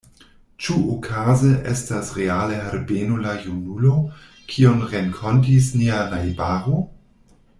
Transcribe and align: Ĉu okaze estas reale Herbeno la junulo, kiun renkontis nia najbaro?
Ĉu 0.67 0.75
okaze 0.93 1.49
estas 1.73 2.07
reale 2.19 2.57
Herbeno 2.69 3.19
la 3.27 3.35
junulo, 3.43 3.93
kiun 4.53 4.81
renkontis 4.95 5.71
nia 5.83 5.99
najbaro? 6.17 6.83